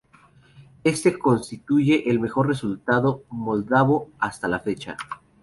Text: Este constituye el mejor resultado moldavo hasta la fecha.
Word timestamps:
Este 0.83 1.19
constituye 1.19 2.09
el 2.09 2.19
mejor 2.19 2.47
resultado 2.47 3.21
moldavo 3.29 4.09
hasta 4.19 4.47
la 4.47 4.59
fecha. 4.59 4.97